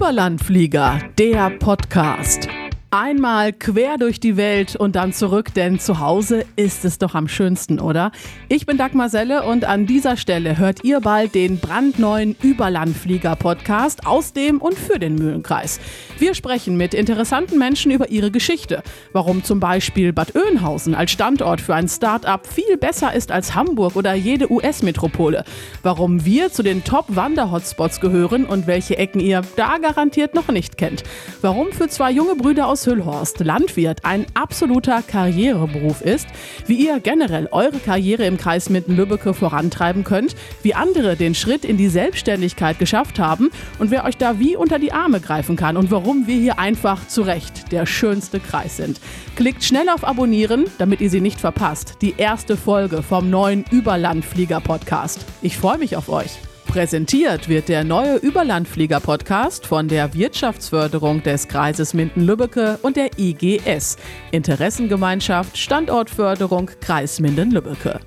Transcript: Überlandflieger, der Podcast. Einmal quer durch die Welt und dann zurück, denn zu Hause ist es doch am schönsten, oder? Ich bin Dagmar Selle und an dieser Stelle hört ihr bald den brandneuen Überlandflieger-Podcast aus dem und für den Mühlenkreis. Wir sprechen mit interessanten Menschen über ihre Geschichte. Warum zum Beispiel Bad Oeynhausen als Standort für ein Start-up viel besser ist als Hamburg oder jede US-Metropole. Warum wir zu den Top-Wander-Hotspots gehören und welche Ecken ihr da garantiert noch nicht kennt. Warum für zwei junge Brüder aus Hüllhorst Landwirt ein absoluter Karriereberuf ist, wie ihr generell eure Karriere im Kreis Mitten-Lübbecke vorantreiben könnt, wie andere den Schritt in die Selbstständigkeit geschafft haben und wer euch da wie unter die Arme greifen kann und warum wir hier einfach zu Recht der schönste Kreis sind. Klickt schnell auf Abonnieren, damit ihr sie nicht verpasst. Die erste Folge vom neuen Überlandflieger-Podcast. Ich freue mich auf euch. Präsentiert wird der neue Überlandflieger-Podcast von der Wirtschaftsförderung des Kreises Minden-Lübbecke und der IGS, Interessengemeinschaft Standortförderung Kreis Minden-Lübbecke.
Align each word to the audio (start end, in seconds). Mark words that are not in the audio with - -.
Überlandflieger, 0.00 0.98
der 1.18 1.50
Podcast. 1.50 2.48
Einmal 2.92 3.52
quer 3.52 3.98
durch 3.98 4.18
die 4.18 4.36
Welt 4.36 4.74
und 4.74 4.96
dann 4.96 5.12
zurück, 5.12 5.54
denn 5.54 5.78
zu 5.78 6.00
Hause 6.00 6.44
ist 6.56 6.84
es 6.84 6.98
doch 6.98 7.14
am 7.14 7.28
schönsten, 7.28 7.78
oder? 7.78 8.10
Ich 8.48 8.66
bin 8.66 8.78
Dagmar 8.78 9.08
Selle 9.08 9.44
und 9.44 9.64
an 9.64 9.86
dieser 9.86 10.16
Stelle 10.16 10.58
hört 10.58 10.82
ihr 10.82 11.00
bald 11.00 11.36
den 11.36 11.60
brandneuen 11.60 12.34
Überlandflieger-Podcast 12.42 14.08
aus 14.08 14.32
dem 14.32 14.60
und 14.60 14.76
für 14.76 14.98
den 14.98 15.14
Mühlenkreis. 15.14 15.78
Wir 16.18 16.34
sprechen 16.34 16.76
mit 16.76 16.92
interessanten 16.92 17.58
Menschen 17.60 17.92
über 17.92 18.10
ihre 18.10 18.32
Geschichte. 18.32 18.82
Warum 19.12 19.44
zum 19.44 19.60
Beispiel 19.60 20.12
Bad 20.12 20.34
Oeynhausen 20.34 20.96
als 20.96 21.12
Standort 21.12 21.60
für 21.60 21.76
ein 21.76 21.86
Start-up 21.86 22.44
viel 22.44 22.76
besser 22.76 23.14
ist 23.14 23.30
als 23.30 23.54
Hamburg 23.54 23.94
oder 23.94 24.14
jede 24.14 24.50
US-Metropole. 24.50 25.44
Warum 25.84 26.24
wir 26.24 26.50
zu 26.50 26.64
den 26.64 26.82
Top-Wander-Hotspots 26.82 28.00
gehören 28.00 28.46
und 28.46 28.66
welche 28.66 28.98
Ecken 28.98 29.20
ihr 29.20 29.42
da 29.54 29.78
garantiert 29.78 30.34
noch 30.34 30.48
nicht 30.48 30.76
kennt. 30.76 31.04
Warum 31.40 31.70
für 31.70 31.86
zwei 31.86 32.10
junge 32.10 32.34
Brüder 32.34 32.66
aus 32.66 32.79
Hüllhorst 32.86 33.40
Landwirt 33.40 34.04
ein 34.04 34.26
absoluter 34.34 35.02
Karriereberuf 35.02 36.00
ist, 36.02 36.26
wie 36.66 36.86
ihr 36.86 37.00
generell 37.00 37.48
eure 37.50 37.78
Karriere 37.78 38.26
im 38.26 38.36
Kreis 38.36 38.70
Mitten-Lübbecke 38.70 39.34
vorantreiben 39.34 40.04
könnt, 40.04 40.34
wie 40.62 40.74
andere 40.74 41.16
den 41.16 41.34
Schritt 41.34 41.64
in 41.64 41.76
die 41.76 41.88
Selbstständigkeit 41.88 42.78
geschafft 42.78 43.18
haben 43.18 43.50
und 43.78 43.90
wer 43.90 44.04
euch 44.04 44.16
da 44.16 44.38
wie 44.38 44.56
unter 44.56 44.78
die 44.78 44.92
Arme 44.92 45.20
greifen 45.20 45.56
kann 45.56 45.76
und 45.76 45.90
warum 45.90 46.26
wir 46.26 46.36
hier 46.36 46.58
einfach 46.58 47.06
zu 47.08 47.22
Recht 47.22 47.72
der 47.72 47.86
schönste 47.86 48.40
Kreis 48.40 48.76
sind. 48.76 49.00
Klickt 49.36 49.64
schnell 49.64 49.88
auf 49.88 50.04
Abonnieren, 50.04 50.64
damit 50.78 51.00
ihr 51.00 51.10
sie 51.10 51.20
nicht 51.20 51.40
verpasst. 51.40 51.96
Die 52.02 52.14
erste 52.16 52.56
Folge 52.56 53.02
vom 53.02 53.30
neuen 53.30 53.64
Überlandflieger-Podcast. 53.70 55.24
Ich 55.42 55.56
freue 55.56 55.78
mich 55.78 55.96
auf 55.96 56.08
euch. 56.08 56.38
Präsentiert 56.70 57.48
wird 57.48 57.68
der 57.68 57.82
neue 57.82 58.14
Überlandflieger-Podcast 58.18 59.66
von 59.66 59.88
der 59.88 60.14
Wirtschaftsförderung 60.14 61.20
des 61.20 61.48
Kreises 61.48 61.94
Minden-Lübbecke 61.94 62.78
und 62.82 62.96
der 62.96 63.10
IGS, 63.18 63.96
Interessengemeinschaft 64.30 65.58
Standortförderung 65.58 66.70
Kreis 66.80 67.18
Minden-Lübbecke. 67.18 67.98